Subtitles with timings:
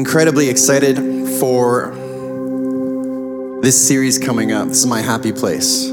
[0.00, 0.96] incredibly excited
[1.38, 1.92] for
[3.60, 4.66] this series coming up.
[4.66, 5.88] This is my happy place.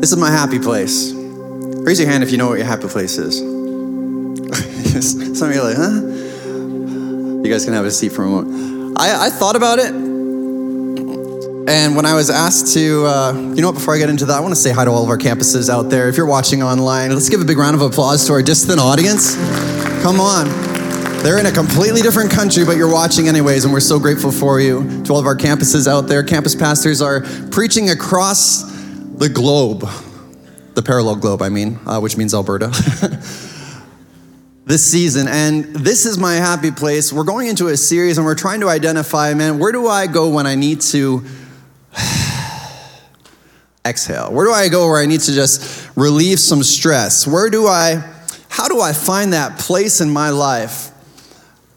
[0.00, 1.12] This is my happy place.
[1.12, 3.40] Raise your hand if you know what your happy place is.
[5.38, 6.00] Some of you are like, huh?
[7.44, 8.98] You guys can have a seat for a moment.
[8.98, 9.92] I, I thought about it,
[11.70, 14.38] and when I was asked to, uh, you know what, before I get into that,
[14.38, 16.08] I want to say hi to all of our campuses out there.
[16.08, 19.36] If you're watching online, let's give a big round of applause to our distant audience.
[20.02, 20.67] Come on.
[21.22, 24.60] They're in a completely different country, but you're watching anyways, and we're so grateful for
[24.60, 25.02] you.
[25.02, 28.62] To all of our campuses out there, campus pastors are preaching across
[29.18, 29.80] the globe,
[30.74, 32.68] the parallel globe, I mean, uh, which means Alberta.
[34.64, 37.12] this season, and this is my happy place.
[37.12, 40.30] We're going into a series and we're trying to identify, man, where do I go
[40.30, 41.24] when I need to
[43.84, 44.32] exhale?
[44.32, 47.26] Where do I go where I need to just relieve some stress?
[47.26, 48.08] Where do I,
[48.48, 50.92] how do I find that place in my life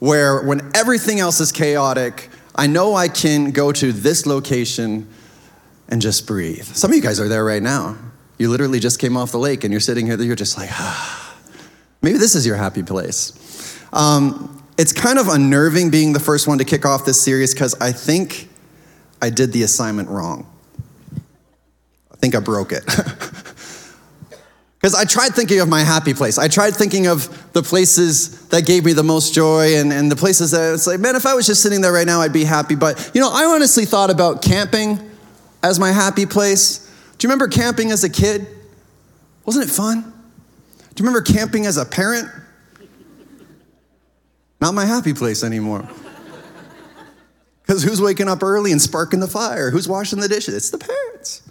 [0.01, 5.07] where when everything else is chaotic, I know I can go to this location
[5.89, 6.63] and just breathe?
[6.63, 7.98] Some of you guys are there right now.
[8.39, 11.37] You literally just came off the lake and you're sitting here, you're just like, ah.
[12.01, 13.77] Maybe this is your happy place.
[13.93, 17.79] Um, it's kind of unnerving being the first one to kick off this series because
[17.79, 18.49] I think
[19.21, 20.51] I did the assignment wrong.
[22.11, 22.83] I think I broke it.
[24.82, 26.40] Because I tried thinking of my happy place.
[26.40, 30.15] I tried thinking of the places that gave me the most joy and, and the
[30.15, 32.43] places that it's like, man, if I was just sitting there right now, I'd be
[32.43, 32.73] happy.
[32.73, 34.99] But, you know, I honestly thought about camping
[35.62, 36.91] as my happy place.
[37.20, 38.48] Do you remember camping as a kid?
[39.46, 40.01] Wasn't it fun?
[40.01, 42.27] Do you remember camping as a parent?
[44.60, 45.88] Not my happy place anymore.
[47.62, 49.70] Because who's waking up early and sparking the fire?
[49.70, 50.55] Who's washing the dishes?
[50.55, 51.43] It's the parents.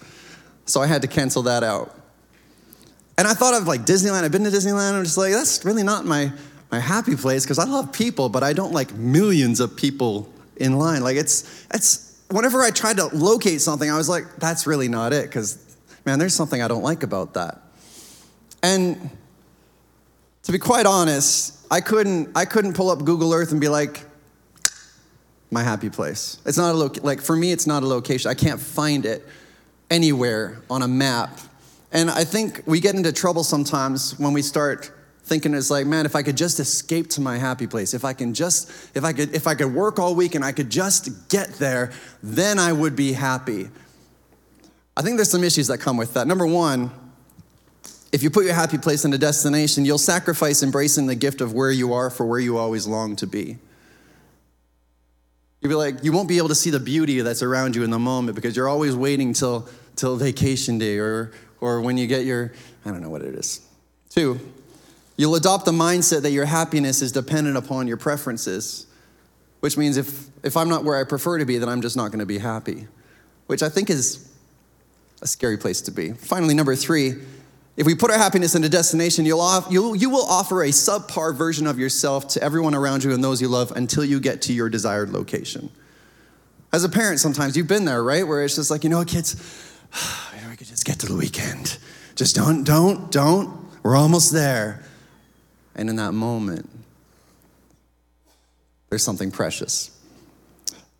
[0.66, 1.96] So I had to cancel that out.
[3.18, 4.24] And I thought of like Disneyland.
[4.24, 4.94] I've been to Disneyland.
[4.94, 6.32] I'm just like, that's really not my,
[6.70, 10.78] my happy place because I love people, but I don't like millions of people in
[10.78, 11.02] line.
[11.02, 15.12] Like it's, it's, whenever I tried to locate something, I was like, that's really not
[15.12, 15.58] it because,
[16.06, 17.60] man, there's something I don't like about that.
[18.62, 19.10] And
[20.44, 24.04] to be quite honest, I couldn't, I couldn't pull up Google Earth and be like,
[25.50, 26.38] my happy place.
[26.46, 28.30] It's not a loc- like for me, it's not a location.
[28.30, 29.26] I can't find it
[29.90, 31.38] anywhere on a map.
[31.92, 34.92] And I think we get into trouble sometimes when we start
[35.22, 38.12] thinking it's like, man, if I could just escape to my happy place, if I
[38.12, 41.28] can just, if I could, if I could work all week and I could just
[41.28, 41.92] get there,
[42.22, 43.68] then I would be happy.
[44.96, 46.26] I think there's some issues that come with that.
[46.26, 46.90] Number one,
[48.12, 51.52] if you put your happy place in a destination, you'll sacrifice embracing the gift of
[51.52, 53.58] where you are for where you always long to be.
[55.60, 57.90] You'll be like, you won't be able to see the beauty that's around you in
[57.90, 62.24] the moment because you're always waiting till, till vacation day or, or when you get
[62.24, 62.52] your,
[62.84, 63.60] I don't know what it is.
[64.08, 64.40] Two,
[65.16, 68.86] you'll adopt the mindset that your happiness is dependent upon your preferences,
[69.60, 72.08] which means if, if I'm not where I prefer to be, then I'm just not
[72.08, 72.86] going to be happy,
[73.46, 74.32] which I think is
[75.22, 76.12] a scary place to be.
[76.12, 77.14] Finally, number three,
[77.76, 80.68] if we put our happiness in a destination, you'll, off, you'll, you will offer a
[80.68, 84.42] subpar version of yourself to everyone around you and those you love until you get
[84.42, 85.70] to your desired location.
[86.72, 88.26] As a parent, sometimes you've been there, right?
[88.26, 89.34] Where it's just like, you know, kids,
[90.50, 91.78] we could just get to the weekend.
[92.14, 93.68] Just don't, don't, don't.
[93.82, 94.84] We're almost there.
[95.74, 96.68] And in that moment,
[98.88, 99.96] there's something precious.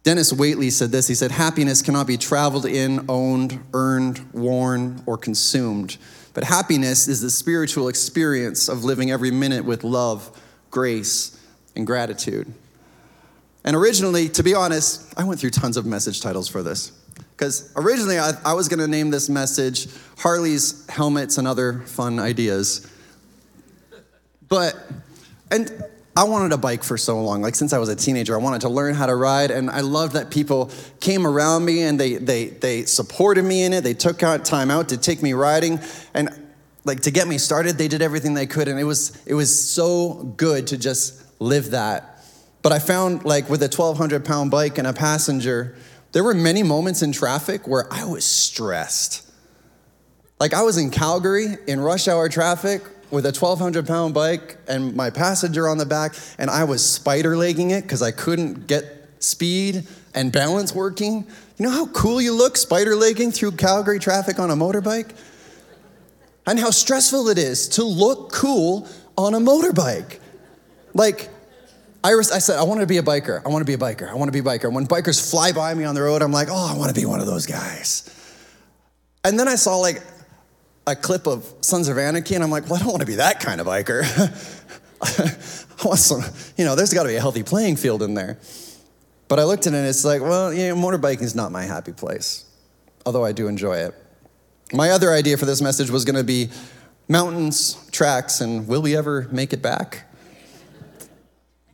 [0.03, 1.09] Dennis Waitley said this.
[1.09, 5.99] He said, Happiness cannot be traveled in, owned, earned, worn, or consumed.
[6.33, 10.31] But happiness is the spiritual experience of living every minute with love,
[10.71, 11.39] grace,
[11.77, 12.53] and gratitude.
[13.65, 16.93] And originally, to be honest, I went through tons of message titles for this.
[17.41, 22.19] Because originally, I, I was going to name this message Harley's Helmets and Other Fun
[22.19, 22.87] Ideas.
[24.47, 24.77] But,
[25.51, 25.83] and
[26.15, 27.41] I wanted a bike for so long.
[27.41, 29.81] Like since I was a teenager, I wanted to learn how to ride, and I
[29.81, 30.71] loved that people
[31.01, 33.85] came around me and they they they supported me in it.
[33.85, 35.81] They took out time out to take me riding,
[36.13, 36.29] and
[36.85, 39.71] like to get me started, they did everything they could, and it was it was
[39.71, 42.23] so good to just live that.
[42.61, 45.75] But I found like with a 1,200 pound bike and a passenger,
[46.13, 49.27] there were many moments in traffic where I was stressed.
[50.39, 54.95] Like I was in Calgary in rush hour traffic with a 1,200 pound bike and
[54.95, 59.09] my passenger on the back, and I was spider legging it because I couldn't get
[59.19, 61.27] speed and balance working.
[61.59, 65.15] You know how cool you look spider legging through Calgary traffic on a motorbike?
[66.47, 70.19] And how stressful it is to look cool on a motorbike.
[70.95, 71.29] Like,
[72.03, 73.45] I, I said, I want to be a biker.
[73.45, 74.09] I want to be a biker.
[74.09, 74.73] I want to be a biker.
[74.73, 77.07] When bikers fly by me on the road, I'm like, oh, I want to be
[77.07, 78.09] one of those guys.
[79.23, 80.03] And then I saw like
[80.87, 83.17] a clip of Sons of Anarchy, and I'm like, well, I don't want to be
[83.17, 84.03] that kind of biker.
[85.83, 86.23] I want some,
[86.57, 88.39] you know, there's got to be a healthy playing field in there.
[89.29, 91.63] But I looked at it and it's like, well, you know, motorbiking is not my
[91.63, 92.45] happy place,
[93.07, 93.95] although I do enjoy it.
[94.73, 96.51] My other idea for this message was going to be
[97.09, 100.10] mountains, tracks, and will we ever make it back?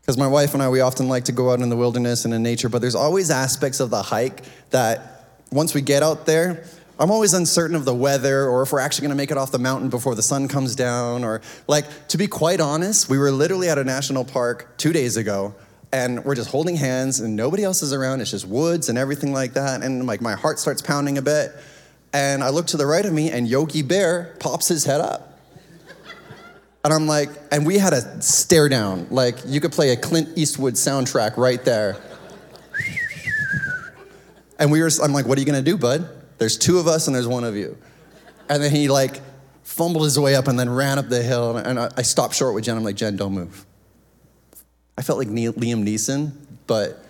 [0.07, 2.33] Because my wife and I, we often like to go out in the wilderness and
[2.33, 6.63] in nature, but there's always aspects of the hike that once we get out there,
[6.97, 9.59] I'm always uncertain of the weather or if we're actually gonna make it off the
[9.59, 11.25] mountain before the sun comes down.
[11.25, 15.17] Or, like, to be quite honest, we were literally at a national park two days
[15.17, 15.57] ago
[15.93, 18.21] and we're just holding hands and nobody else is around.
[18.21, 19.83] It's just woods and everything like that.
[19.83, 21.51] And, like, my heart starts pounding a bit.
[22.13, 25.36] And I look to the right of me and Yogi Bear pops his head up.
[26.87, 29.09] And I'm like, and we had a stare down.
[29.11, 31.97] Like, you could play a Clint Eastwood soundtrack right there.
[34.61, 36.09] And we were, I'm like, what are you gonna do, bud?
[36.39, 37.77] There's two of us and there's one of you.
[38.49, 39.21] And then he like
[39.65, 41.57] fumbled his way up and then ran up the hill.
[41.57, 42.77] And I, stopped short with Jen.
[42.77, 43.67] I'm like, Jen, don't move.
[44.97, 46.31] I felt like Liam Neeson,
[46.69, 47.05] but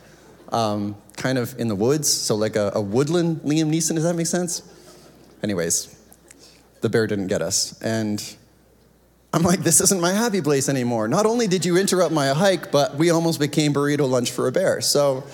[0.53, 2.11] um, kind of in the woods.
[2.11, 3.97] So like a, a woodland Liam Neeson.
[3.97, 4.63] Does that make sense?
[5.43, 5.95] Anyways,
[6.81, 7.79] the bear didn't get us.
[7.83, 8.37] And
[9.37, 11.09] I'm like, this isn't my happy place anymore.
[11.09, 14.53] Not only did you interrupt my hike, but we almost became burrito lunch for a
[14.53, 14.81] bear.
[14.81, 15.25] So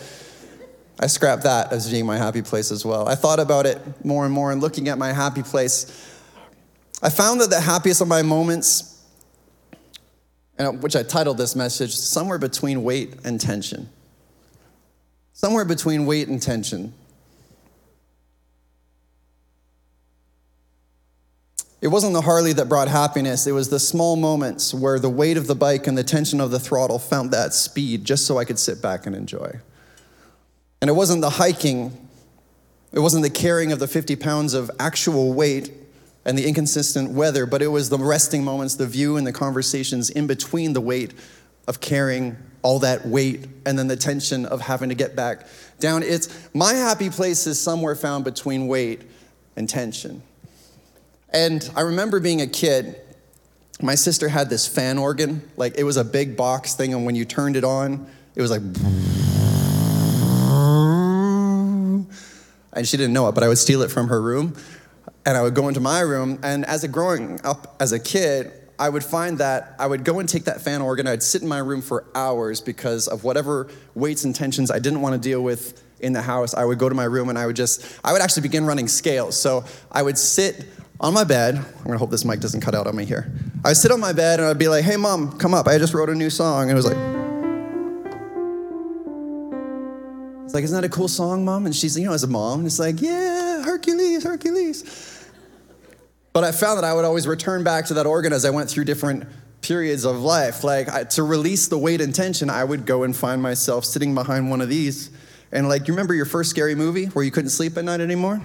[0.99, 3.07] I scrapped that as being my happy place as well.
[3.07, 5.87] I thought about it more and more and looking at my happy place.
[7.01, 9.01] I found that the happiest of my moments,
[10.59, 13.89] uh, which I titled this message, Somewhere Between Weight and Tension.
[15.33, 16.93] Somewhere between weight and tension.
[21.83, 23.45] It wasn't the Harley that brought happiness.
[23.49, 26.53] It was the small moments where the weight of the bike and the tension of
[26.53, 29.59] the throttle found that speed just so I could sit back and enjoy.
[30.81, 32.09] And it wasn't the hiking,
[32.93, 35.73] it wasn't the carrying of the 50 pounds of actual weight
[36.25, 40.09] and the inconsistent weather, but it was the resting moments, the view and the conversations
[40.09, 41.13] in between the weight
[41.67, 45.49] of carrying all that weight and then the tension of having to get back
[45.81, 46.05] down.
[46.05, 49.03] It's my happy place is somewhere found between weight
[49.57, 50.23] and tension.
[51.33, 53.01] And I remember being a kid,
[53.81, 57.15] my sister had this fan organ, like it was a big box thing, and when
[57.15, 58.63] you turned it on, it was like
[62.73, 64.57] and she didn't know it, but I would steal it from her room.
[65.25, 66.39] And I would go into my room.
[66.43, 70.19] And as a growing up as a kid, I would find that I would go
[70.19, 71.07] and take that fan organ.
[71.07, 75.01] I'd sit in my room for hours because of whatever weights and tensions I didn't
[75.01, 76.55] want to deal with in the house.
[76.55, 78.89] I would go to my room and I would just, I would actually begin running
[78.89, 79.39] scales.
[79.39, 80.67] So I would sit
[81.03, 81.57] on my bed.
[81.57, 83.31] I'm gonna hope this mic doesn't cut out on me here.
[83.65, 85.67] I would sit on my bed and I'd be like, hey, mom, come up.
[85.67, 86.63] I just wrote a new song.
[86.63, 86.97] And it was like,
[90.53, 91.65] It's like, isn't that a cool song, mom?
[91.65, 95.25] And she's, you know, as a mom, it's like, yeah, Hercules, Hercules.
[96.35, 98.69] But I found that I would always return back to that organ as I went
[98.69, 99.25] through different
[99.63, 100.63] periods of life.
[100.63, 104.15] Like I, to release the weight and tension, I would go and find myself sitting
[104.15, 105.09] behind one of these.
[105.53, 108.43] And like, you remember your first scary movie where you couldn't sleep at night anymore?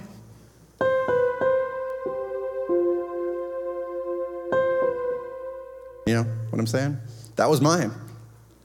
[6.57, 6.97] What I'm saying?
[7.35, 7.91] That was mine.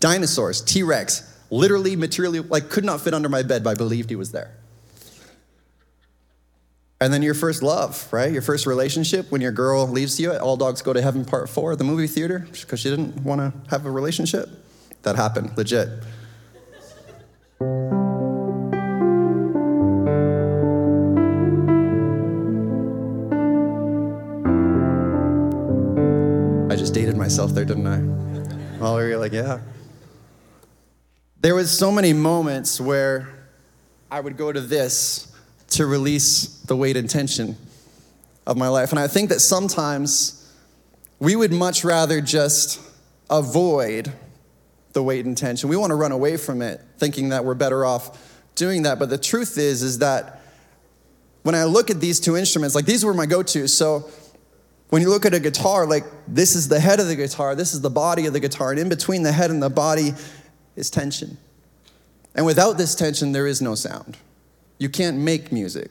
[0.00, 4.10] Dinosaurs, T Rex, literally, materially, like could not fit under my bed, but I believed
[4.10, 4.56] he was there.
[7.00, 8.32] And then your first love, right?
[8.32, 11.48] Your first relationship when your girl leaves you at All Dogs Go to Heaven Part
[11.48, 14.48] 4 the movie theater because she didn't want to have a relationship.
[15.02, 15.88] That happened, legit.
[26.72, 27.98] I just dated myself there, didn't I?
[28.80, 29.60] Well, you're like, yeah.
[31.38, 33.28] There was so many moments where
[34.10, 35.30] I would go to this
[35.72, 37.58] to release the weight and tension
[38.46, 38.90] of my life.
[38.90, 40.50] And I think that sometimes
[41.18, 42.80] we would much rather just
[43.28, 44.10] avoid
[44.94, 45.68] the weight and tension.
[45.68, 48.98] We want to run away from it, thinking that we're better off doing that.
[48.98, 50.40] But the truth is, is that
[51.42, 53.74] when I look at these two instruments, like these were my go-tos.
[53.74, 54.08] So
[54.92, 57.72] when you look at a guitar, like this is the head of the guitar, this
[57.72, 60.12] is the body of the guitar, and in between the head and the body
[60.76, 61.38] is tension.
[62.34, 64.18] And without this tension, there is no sound.
[64.76, 65.90] You can't make music.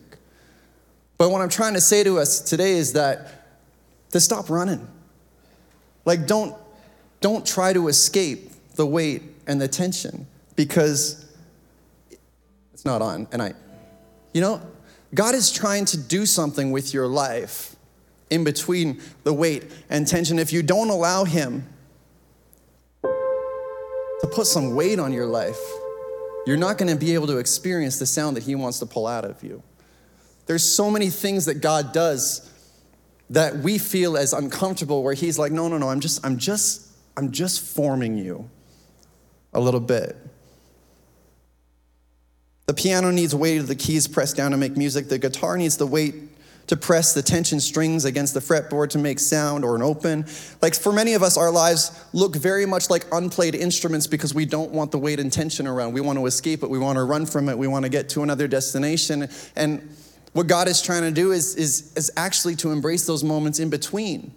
[1.18, 3.48] But what I'm trying to say to us today is that
[4.12, 4.88] to stop running.
[6.06, 6.56] Like don't
[7.22, 11.26] don't try to escape the weight and the tension because
[12.72, 13.28] it's not on.
[13.32, 13.56] And I
[14.32, 14.62] you know,
[15.16, 17.76] God is trying to do something with your life
[18.32, 20.40] in between the weight and tension.
[20.40, 21.68] If you don't allow him
[23.04, 25.60] to put some weight on your life,
[26.48, 29.06] you're not going to be able to experience the sound that He wants to pull
[29.06, 29.62] out of you.
[30.48, 32.50] There's so many things that God does
[33.30, 36.88] that we feel as uncomfortable where He's like, no, no, no, I'm just, I'm just
[37.18, 38.50] I'm just forming you
[39.54, 40.16] a little bit.
[42.68, 45.10] The piano needs weight of the keys pressed down to make music.
[45.10, 46.16] The guitar needs the weight
[46.72, 50.26] to press the tension strings against the fretboard to make sound or an open.
[50.62, 54.46] Like for many of us, our lives look very much like unplayed instruments because we
[54.46, 55.92] don't want the weight and tension around.
[55.92, 58.08] We want to escape it, we want to run from it, we want to get
[58.12, 59.28] to another destination.
[59.58, 59.94] And
[60.32, 63.70] what God is trying to do is, is, is actually to embrace those moments in
[63.70, 64.34] between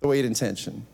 [0.00, 0.86] the weight and tension.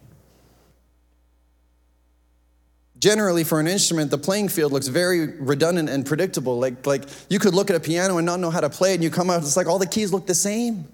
[3.00, 6.58] Generally, for an instrument, the playing field looks very redundant and predictable.
[6.58, 8.96] Like, like you could look at a piano and not know how to play it,
[8.96, 10.86] and you come out, it's like all the keys look the same.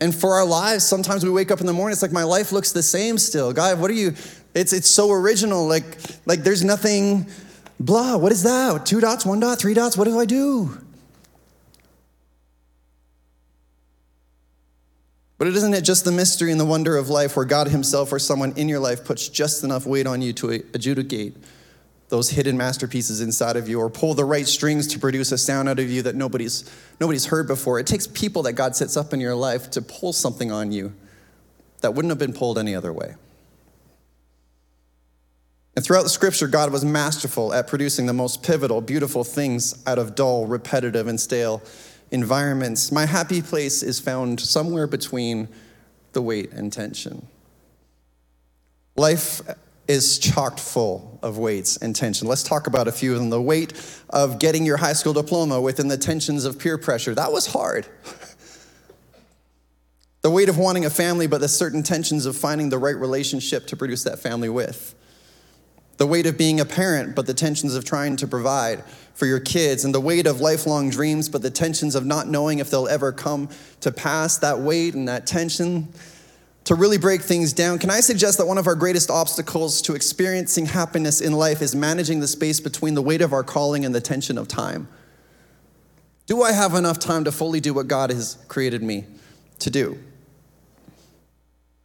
[0.00, 2.52] And for our lives, sometimes we wake up in the morning, it's like my life
[2.52, 3.52] looks the same still.
[3.52, 4.14] God, what are you?
[4.54, 5.66] It's, it's so original.
[5.66, 5.84] Like,
[6.24, 7.26] like there's nothing
[7.80, 8.16] blah.
[8.16, 8.86] What is that?
[8.86, 9.96] Two dots, one dot, three dots.
[9.96, 10.81] What do I do?
[15.42, 18.20] But isn't it just the mystery and the wonder of life where God Himself or
[18.20, 21.34] someone in your life puts just enough weight on you to adjudicate
[22.10, 25.68] those hidden masterpieces inside of you or pull the right strings to produce a sound
[25.68, 26.70] out of you that nobody's,
[27.00, 27.80] nobody's heard before.
[27.80, 30.94] It takes people that God sets up in your life to pull something on you
[31.80, 33.16] that wouldn't have been pulled any other way.
[35.74, 39.98] And throughout the scripture, God was masterful at producing the most pivotal, beautiful things out
[39.98, 41.62] of dull, repetitive, and stale
[42.12, 42.92] environments.
[42.92, 45.48] My happy place is found somewhere between
[46.12, 47.26] the weight and tension.
[48.94, 49.40] Life
[49.88, 52.28] is chocked full of weights and tension.
[52.28, 53.30] Let's talk about a few of them.
[53.30, 53.72] The weight
[54.10, 57.14] of getting your high school diploma within the tensions of peer pressure.
[57.14, 57.86] That was hard.
[60.20, 63.66] the weight of wanting a family, but the certain tensions of finding the right relationship
[63.68, 64.94] to produce that family with.
[66.02, 68.82] The weight of being a parent, but the tensions of trying to provide
[69.14, 72.58] for your kids, and the weight of lifelong dreams, but the tensions of not knowing
[72.58, 73.48] if they'll ever come
[73.82, 75.86] to pass, that weight and that tension
[76.64, 79.94] to really break things down, can I suggest that one of our greatest obstacles to
[79.94, 83.94] experiencing happiness in life is managing the space between the weight of our calling and
[83.94, 84.88] the tension of time?
[86.26, 89.04] Do I have enough time to fully do what God has created me
[89.60, 90.00] to do?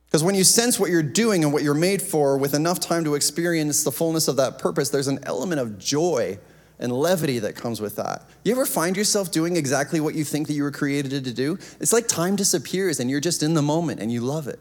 [0.07, 3.03] Because when you sense what you're doing and what you're made for with enough time
[3.03, 6.39] to experience the fullness of that purpose, there's an element of joy
[6.79, 8.23] and levity that comes with that.
[8.43, 11.57] You ever find yourself doing exactly what you think that you were created to do?
[11.79, 14.59] It's like time disappears and you're just in the moment and you love it.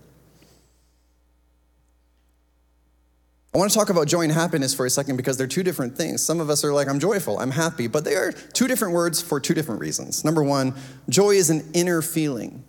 [3.55, 5.97] I want to talk about joy and happiness for a second because they're two different
[5.97, 6.23] things.
[6.23, 9.23] Some of us are like, I'm joyful, I'm happy, but they are two different words
[9.23, 10.27] for two different reasons.
[10.27, 10.75] Number one,
[11.09, 12.65] joy is an inner feeling,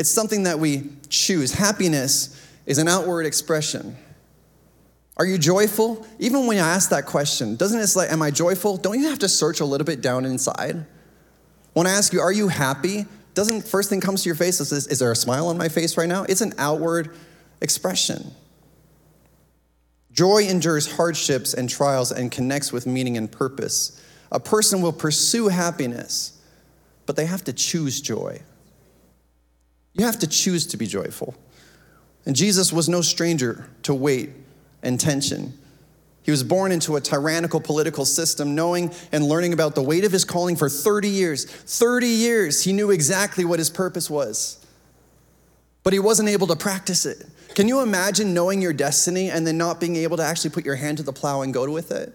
[0.00, 1.52] it's something that we choose.
[1.52, 3.98] Happiness is an outward expression.
[5.18, 6.06] Are you joyful?
[6.18, 8.78] Even when I ask that question, doesn't it like, am I joyful?
[8.78, 10.86] Don't you have to search a little bit down inside?
[11.74, 13.04] When I ask you, are you happy?
[13.34, 15.98] Doesn't first thing comes to your face is, is there a smile on my face
[15.98, 16.22] right now?
[16.22, 17.14] It's an outward
[17.60, 18.30] expression.
[20.12, 24.02] Joy endures hardships and trials and connects with meaning and purpose.
[24.32, 26.40] A person will pursue happiness,
[27.04, 28.40] but they have to choose joy.
[29.94, 31.34] You have to choose to be joyful.
[32.26, 34.30] And Jesus was no stranger to weight
[34.82, 35.54] and tension.
[36.22, 40.12] He was born into a tyrannical political system, knowing and learning about the weight of
[40.12, 41.44] his calling for 30 years.
[41.44, 44.64] 30 years, he knew exactly what his purpose was,
[45.82, 47.26] but he wasn't able to practice it.
[47.54, 50.76] Can you imagine knowing your destiny and then not being able to actually put your
[50.76, 52.14] hand to the plow and go with it?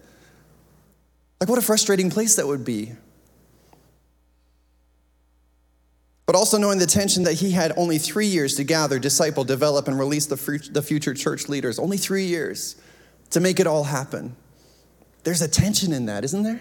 [1.40, 2.92] Like, what a frustrating place that would be.
[6.26, 9.86] But also knowing the tension that he had only three years to gather, disciple, develop,
[9.86, 11.78] and release the future church leaders.
[11.78, 12.76] Only three years
[13.30, 14.34] to make it all happen.
[15.22, 16.60] There's a tension in that, isn't there?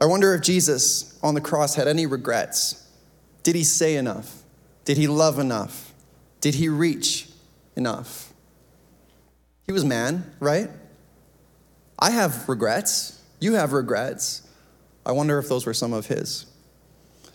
[0.00, 2.86] I wonder if Jesus on the cross had any regrets.
[3.42, 4.42] Did he say enough?
[4.84, 5.92] Did he love enough?
[6.40, 7.28] Did he reach
[7.76, 8.32] enough?
[9.66, 10.68] He was man, right?
[11.98, 13.20] I have regrets.
[13.38, 14.42] You have regrets.
[15.06, 16.46] I wonder if those were some of his.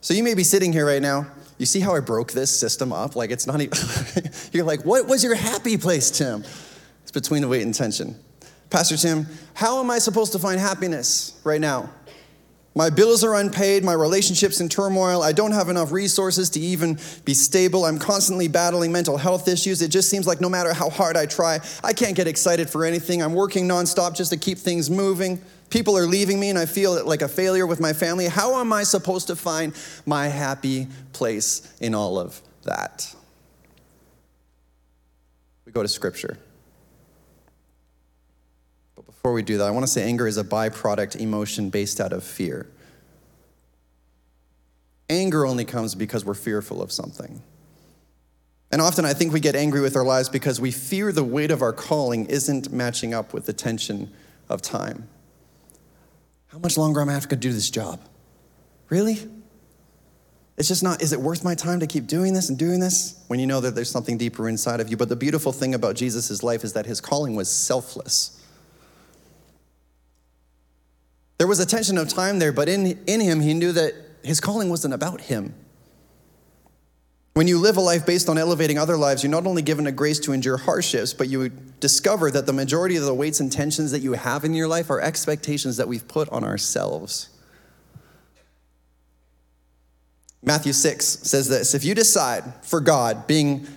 [0.07, 1.27] So you may be sitting here right now.
[1.57, 3.17] You see how I broke this system up?
[3.17, 3.77] Like it's not even,
[4.53, 6.45] you're like, what was your happy place, Tim?
[7.01, 8.15] It's between the weight and tension.
[8.69, 11.89] Pastor Tim, how am I supposed to find happiness right now?
[12.77, 16.99] My bills are unpaid, my relationship's in turmoil, I don't have enough resources to even
[17.25, 19.81] be stable, I'm constantly battling mental health issues.
[19.81, 22.85] It just seems like no matter how hard I try, I can't get excited for
[22.85, 23.23] anything.
[23.23, 25.41] I'm working nonstop just to keep things moving.
[25.71, 28.27] People are leaving me and I feel like a failure with my family.
[28.27, 29.73] How am I supposed to find
[30.05, 33.11] my happy place in all of that?
[35.65, 36.37] We go to scripture.
[39.17, 42.13] Before we do that, I want to say anger is a byproduct emotion based out
[42.13, 42.67] of fear.
[45.09, 47.41] Anger only comes because we're fearful of something.
[48.71, 51.51] And often I think we get angry with our lives because we fear the weight
[51.51, 54.11] of our calling isn't matching up with the tension
[54.49, 55.07] of time.
[56.47, 58.01] How much longer am I have to do this job?
[58.89, 59.19] Really?
[60.57, 63.23] It's just not, is it worth my time to keep doing this and doing this
[63.27, 64.97] when you know that there's something deeper inside of you?
[64.97, 68.36] But the beautiful thing about Jesus' life is that his calling was selfless.
[71.37, 74.39] There was a tension of time there, but in, in him, he knew that his
[74.39, 75.53] calling wasn't about him.
[77.33, 79.91] When you live a life based on elevating other lives, you're not only given a
[79.91, 83.91] grace to endure hardships, but you discover that the majority of the weights and tensions
[83.91, 87.29] that you have in your life are expectations that we've put on ourselves.
[90.41, 93.67] Matthew 6 says this If you decide for God, being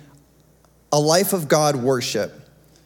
[0.91, 2.40] a life of God worship,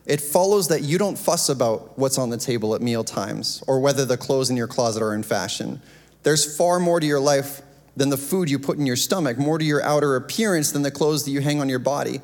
[0.06, 3.80] it follows that you don't fuss about what's on the table at meal times or
[3.80, 5.82] whether the clothes in your closet are in fashion.
[6.24, 7.62] There's far more to your life
[7.96, 10.92] than the food you put in your stomach, more to your outer appearance than the
[10.92, 12.22] clothes that you hang on your body.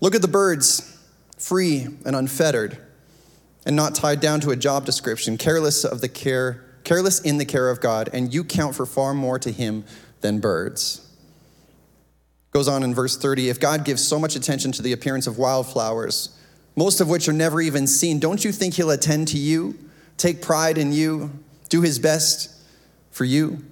[0.00, 0.96] Look at the birds,
[1.38, 2.78] free and unfettered,
[3.66, 7.44] and not tied down to a job description, careless of the care, careless in the
[7.44, 9.84] care of God, and you count for far more to him
[10.20, 11.04] than birds.
[12.52, 15.38] Goes on in verse 30 if God gives so much attention to the appearance of
[15.38, 16.37] wildflowers,
[16.78, 19.76] most of which are never even seen, don't you think He'll attend to you,
[20.16, 21.32] take pride in you,
[21.68, 22.54] do His best
[23.10, 23.64] for you?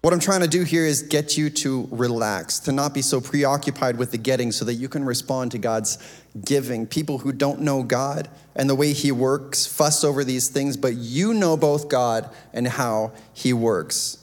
[0.00, 3.20] What I'm trying to do here is get you to relax, to not be so
[3.20, 5.98] preoccupied with the getting so that you can respond to God's
[6.44, 6.84] giving.
[6.84, 10.94] People who don't know God and the way He works fuss over these things, but
[10.94, 14.18] you know both God and how He works.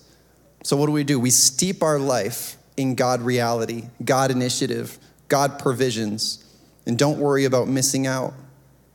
[0.63, 1.22] So, what do we do?
[1.22, 5.00] We steep our life in God reality, God initiative,
[5.30, 6.42] God provisions,
[6.86, 8.34] and don't worry about missing out.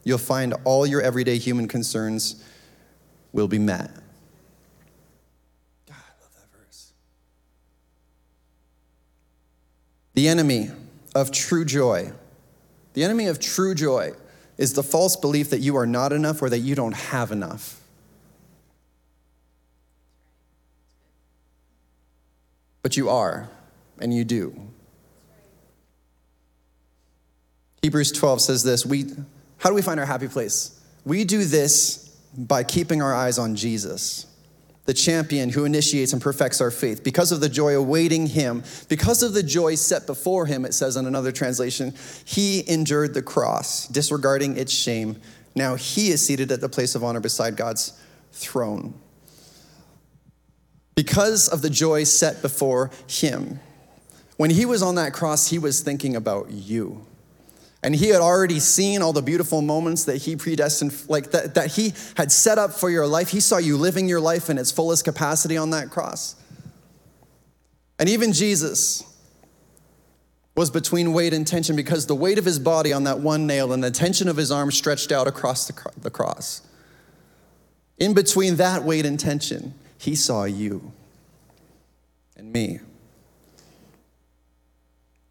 [0.05, 2.43] You'll find all your everyday human concerns
[3.33, 3.91] will be met.
[5.87, 6.93] God, I love that verse.
[10.15, 10.71] The enemy
[11.15, 12.13] of true joy,
[12.95, 14.13] the enemy of true joy
[14.57, 17.79] is the false belief that you are not enough or that you don't have enough.
[22.89, 23.51] but you are,
[24.01, 24.59] and you do.
[27.83, 29.07] Hebrews 12 says this we,
[29.59, 30.81] How do we find our happy place?
[31.05, 34.27] We do this by keeping our eyes on Jesus,
[34.85, 37.03] the champion who initiates and perfects our faith.
[37.03, 40.97] Because of the joy awaiting him, because of the joy set before him, it says
[40.97, 45.21] in another translation, he endured the cross, disregarding its shame.
[45.55, 47.99] Now he is seated at the place of honor beside God's
[48.33, 48.95] throne
[50.99, 53.61] because of the joy set before him.
[54.37, 57.07] When he was on that cross, he was thinking about you.
[57.83, 61.73] And he had already seen all the beautiful moments that he predestined, like that, that
[61.73, 63.29] he had set up for your life.
[63.29, 66.35] He saw you living your life in its fullest capacity on that cross.
[67.99, 69.05] And even Jesus
[70.57, 73.73] was between weight and tension because the weight of his body on that one nail
[73.73, 76.63] and the tension of his arm stretched out across the cross.
[77.97, 80.93] In between that weight and tension, he saw you
[82.37, 82.81] and me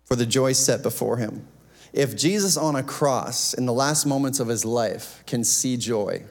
[0.06, 1.46] for the joy set before him.
[1.94, 6.24] If Jesus on a cross in the last moments of his life can see joy,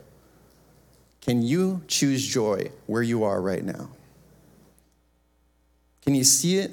[1.20, 3.88] can you choose joy where you are right now?
[6.02, 6.70] Can you see it?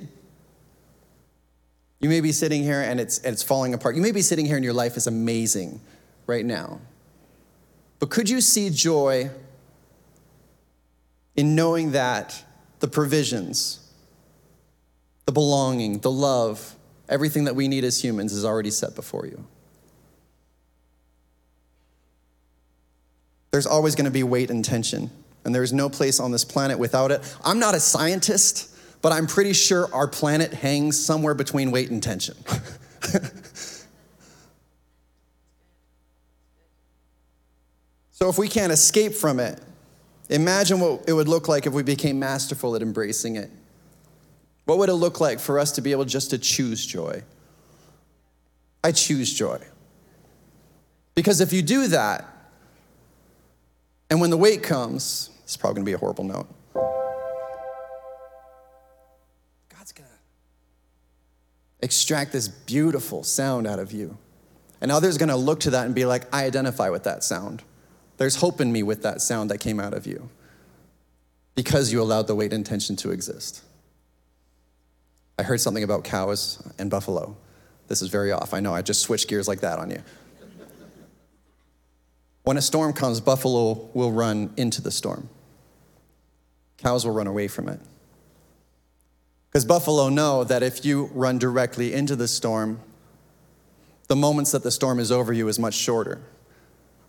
[2.00, 3.96] You may be sitting here and it's, and it's falling apart.
[3.96, 5.82] You may be sitting here and your life is amazing
[6.28, 6.82] right now.
[8.00, 9.32] But could you see joy
[11.36, 12.43] in knowing that
[12.80, 13.80] the provisions,
[15.26, 16.76] the belonging, the love,
[17.13, 19.45] everything that we need as humans is already set before you.
[23.52, 25.12] There's always going to be weight and tension,
[25.45, 27.21] and there's no place on this planet without it.
[27.45, 32.02] I'm not a scientist, but I'm pretty sure our planet hangs somewhere between weight and
[32.02, 32.36] tension.
[38.12, 39.62] so if we can't escape from it,
[40.30, 43.52] Imagine what it would look like if we became masterful at embracing it.
[44.65, 47.23] What would it look like for us to be able just to choose joy?
[48.84, 49.60] I choose joy.
[51.15, 52.26] Because if you do that,
[54.10, 56.47] and when the weight comes, it's probably gonna be a horrible note.
[59.69, 60.08] God's gonna
[61.82, 64.17] extract this beautiful sound out of you.
[64.82, 67.63] And others are gonna look to that and be like, I identify with that sound.
[68.17, 70.30] There's hope in me with that sound that came out of you
[71.56, 73.62] because you allowed the weight intention to exist.
[75.38, 77.36] I heard something about cows and buffalo.
[77.88, 78.54] This is very off.
[78.54, 80.02] I know, I just switched gears like that on you.
[82.43, 85.30] When a storm comes, buffalo will run into the storm,
[86.78, 87.80] cows will run away from it.
[89.50, 92.80] Because buffalo know that if you run directly into the storm,
[94.08, 96.22] the moments that the storm is over you is much shorter.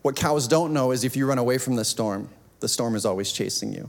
[0.03, 2.29] What cows don't know is if you run away from the storm,
[2.61, 3.89] the storm is always chasing you.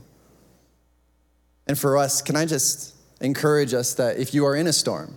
[1.66, 5.16] And for us, can I just encourage us that if you are in a storm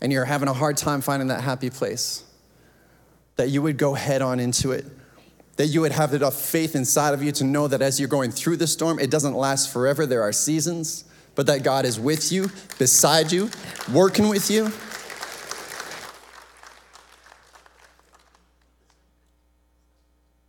[0.00, 2.24] and you're having a hard time finding that happy place,
[3.36, 4.86] that you would go head on into it.
[5.56, 8.30] That you would have enough faith inside of you to know that as you're going
[8.32, 10.04] through the storm, it doesn't last forever.
[10.04, 13.50] There are seasons, but that God is with you, beside you,
[13.92, 14.70] working with you.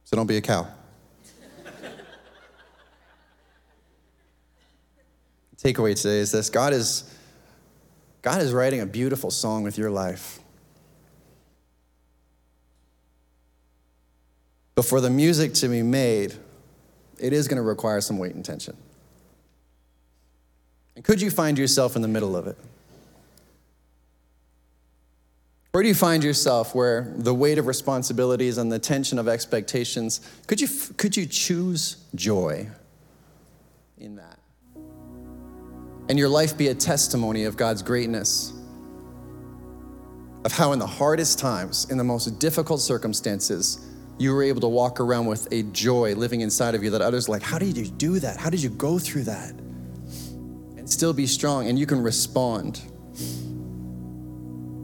[0.05, 0.67] So don't be a cow.
[5.65, 7.11] Takeaway today is this God is,
[8.21, 10.37] God is writing a beautiful song with your life.
[14.75, 16.35] But for the music to be made,
[17.19, 18.77] it is going to require some weight and tension.
[20.95, 22.57] And could you find yourself in the middle of it?
[25.71, 30.21] Where do you find yourself where the weight of responsibilities and the tension of expectations,
[30.45, 32.69] could you, could you choose joy
[33.97, 34.37] in that?
[36.07, 38.53] And your life be a testimony of God's greatness,
[40.43, 44.67] of how in the hardest times, in the most difficult circumstances, you were able to
[44.67, 47.85] walk around with a joy living inside of you that others like, how did you
[47.85, 48.37] do that?
[48.37, 49.51] How did you go through that?
[50.77, 52.81] And still be strong, and you can respond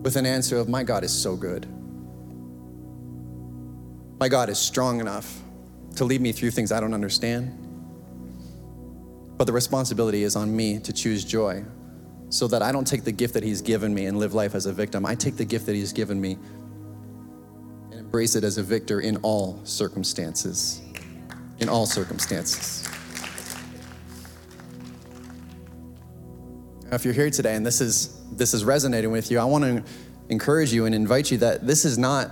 [0.04, 1.68] with an answer of, My God is so good.
[4.20, 5.40] My God is strong enough
[5.96, 7.61] to lead me through things I don't understand.
[9.42, 11.66] But the responsibility is on me to choose joy
[12.30, 14.68] so that I don't take the gift that He's given me and live life as
[14.68, 15.04] a victim.
[15.04, 16.38] I take the gift that He's given me
[17.90, 20.84] and embrace it as a victor in all circumstances.
[21.58, 22.88] In all circumstances.
[26.84, 29.64] Now, if you're here today and this is this is resonating with you, I want
[29.64, 29.84] to
[30.30, 32.30] encourage you and invite you that this is not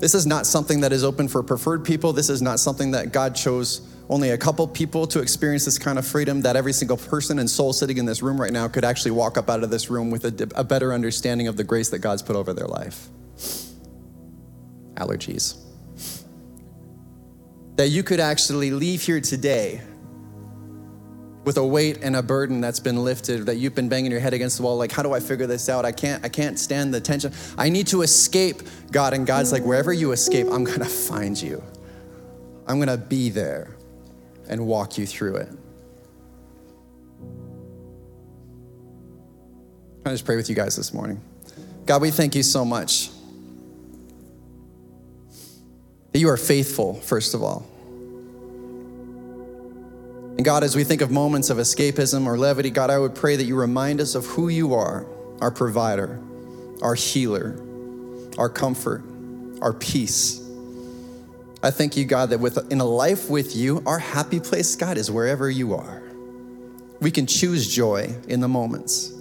[0.00, 2.12] this is not something that is open for preferred people.
[2.12, 5.98] This is not something that God chose only a couple people to experience this kind
[5.98, 8.84] of freedom that every single person and soul sitting in this room right now could
[8.84, 11.90] actually walk up out of this room with a, a better understanding of the grace
[11.90, 13.08] that God's put over their life.
[14.94, 15.60] Allergies.
[17.76, 19.82] That you could actually leave here today
[21.44, 24.34] with a weight and a burden that's been lifted that you've been banging your head
[24.34, 25.84] against the wall like how do i figure this out?
[25.84, 27.32] I can't i can't stand the tension.
[27.56, 31.62] I need to escape god and god's like wherever you escape i'm to find you.
[32.66, 33.75] I'm to be there
[34.48, 35.48] and walk you through it
[40.04, 41.20] i just pray with you guys this morning
[41.84, 43.10] god we thank you so much
[46.16, 47.66] that you are faithful, first of all.
[50.38, 53.36] And God, as we think of moments of escapism or levity, God, I would pray
[53.36, 55.06] that you remind us of who you are
[55.42, 56.18] our provider,
[56.80, 57.60] our healer,
[58.38, 59.02] our comfort,
[59.60, 60.40] our peace.
[61.66, 64.96] I thank you, God, that with, in a life with you, our happy place, God,
[64.96, 66.00] is wherever you are.
[67.00, 69.12] We can choose joy in the moments.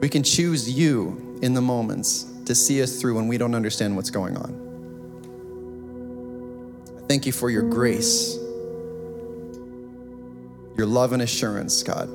[0.00, 3.94] We can choose you in the moments to see us through when we don't understand
[3.94, 4.50] what's going on.
[6.98, 8.34] I thank you for your grace,
[10.76, 12.08] your love and assurance, God.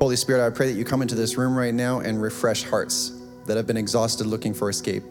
[0.00, 3.12] Holy Spirit, I pray that you come into this room right now and refresh hearts
[3.46, 5.04] that have been exhausted looking for escape.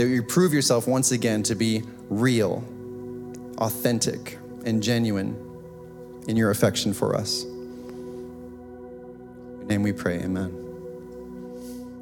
[0.00, 2.64] That you prove yourself once again to be real,
[3.58, 5.36] authentic, and genuine
[6.26, 7.44] in your affection for us.
[9.66, 10.54] Name we pray, amen.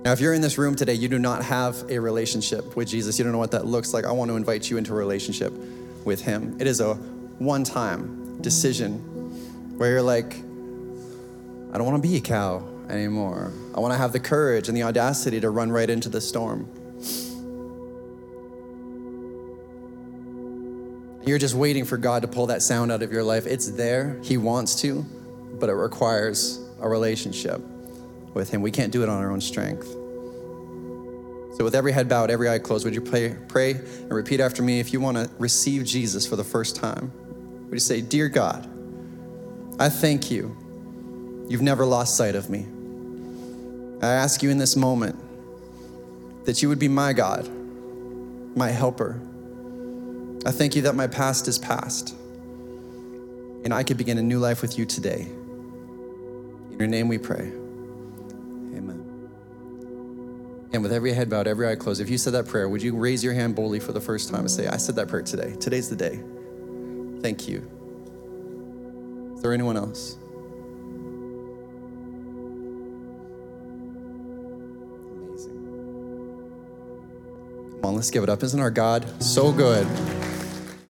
[0.05, 3.19] Now, if you're in this room today, you do not have a relationship with Jesus,
[3.19, 5.53] you don't know what that looks like, I want to invite you into a relationship
[6.05, 6.57] with Him.
[6.61, 9.01] It is a one time decision
[9.77, 13.53] where you're like, I don't want to be a cow anymore.
[13.75, 16.69] I want to have the courage and the audacity to run right into the storm.
[21.29, 23.47] You're just waiting for God to pull that sound out of your life.
[23.47, 25.05] It's there, He wants to,
[25.61, 27.61] but it requires a relationship
[28.33, 28.63] with Him.
[28.63, 29.87] We can't do it on our own strength.
[31.57, 34.63] So, with every head bowed, every eye closed, would you pray, pray and repeat after
[34.63, 37.13] me if you want to receive Jesus for the first time?
[37.65, 38.67] Would you say, Dear God,
[39.79, 40.57] I thank you.
[41.51, 42.67] You've never lost sight of me.
[44.01, 45.17] I ask you in this moment
[46.47, 47.51] that you would be my God,
[48.57, 49.21] my helper.
[50.47, 52.15] I thank you that my past is past
[53.65, 55.23] and I could begin a new life with you today.
[55.23, 57.51] In your name we pray.
[58.77, 59.31] Amen.
[60.73, 62.95] And with every head bowed, every eye closed, if you said that prayer, would you
[62.97, 65.57] raise your hand boldly for the first time and say, I said that prayer today?
[65.59, 66.21] Today's the day.
[67.21, 67.69] Thank you.
[69.35, 70.18] Is there anyone else?
[77.81, 78.43] Come on, let's give it up.
[78.43, 79.87] Isn't our God so good?